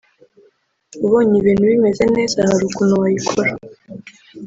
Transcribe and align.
ubonye 1.05 1.35
ibintu 1.41 1.63
bimeze 1.71 2.03
neza 2.15 2.37
hari 2.49 2.63
ukuntu 2.69 2.93
wayikora 3.01 3.51